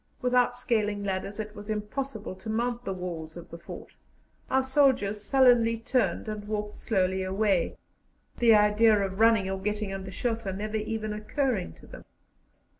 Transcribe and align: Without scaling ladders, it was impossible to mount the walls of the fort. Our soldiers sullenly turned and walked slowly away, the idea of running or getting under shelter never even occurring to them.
Without 0.19 0.55
scaling 0.55 1.03
ladders, 1.03 1.39
it 1.39 1.55
was 1.55 1.69
impossible 1.69 2.33
to 2.33 2.49
mount 2.49 2.85
the 2.85 2.91
walls 2.91 3.37
of 3.37 3.51
the 3.51 3.57
fort. 3.59 3.97
Our 4.49 4.63
soldiers 4.63 5.23
sullenly 5.23 5.77
turned 5.77 6.27
and 6.27 6.47
walked 6.47 6.79
slowly 6.79 7.21
away, 7.21 7.77
the 8.39 8.55
idea 8.55 8.97
of 8.97 9.19
running 9.19 9.47
or 9.47 9.59
getting 9.61 9.93
under 9.93 10.09
shelter 10.09 10.51
never 10.51 10.77
even 10.77 11.13
occurring 11.13 11.73
to 11.73 11.85
them. 11.85 12.03